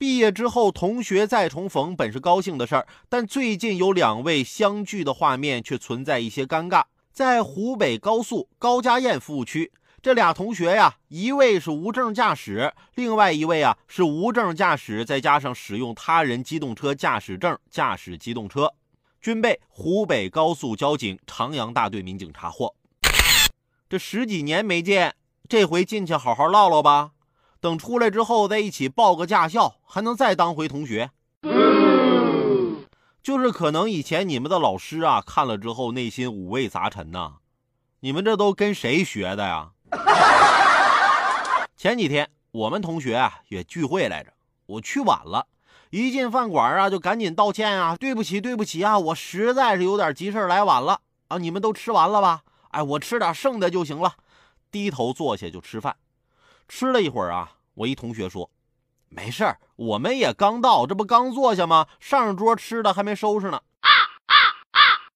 [0.00, 6.84] 毕业之后同学再重逢本是高兴的事儿，但最近有两位相聚的画面却存在一些尴尬。
[7.12, 18.72] 在湖北高速高家堰服务区，这俩同学呀，一位是无证驾驶，另外一位啊是无证驾驶，再加上使用他人机动车驾驶证驾驶机动车，
[19.20, 22.74] 均被湖北高速交警长阳大队民警查获。
[23.86, 25.14] 这十几年没见，
[25.46, 27.10] 这回进去好好唠唠吧。
[27.60, 31.10] 等出来之后，再一起报个驾校，还能再当回同学。
[33.22, 37.34] 就是可能以前你们的老师啊，看了之后内心五味杂陈呐。
[38.00, 39.72] 你们这都跟谁学的呀？
[41.76, 44.32] 前几天我们同学啊也聚会来着，
[44.64, 45.46] 我去晚了，
[45.90, 51.36] 一进饭馆啊就赶紧道歉啊，对不起对不起啊，我实在是有点急事来晚了啊。
[51.36, 52.40] 你们都吃完了吧？
[52.70, 54.14] 哎，我吃点剩的就行了。
[54.70, 55.94] 低头坐下就吃饭。
[56.70, 58.48] 吃了一会儿啊，我一同学说
[59.10, 61.88] ：“没事儿，我们也刚到，这不刚坐下吗？
[61.98, 63.60] 上桌吃的还没收拾呢。”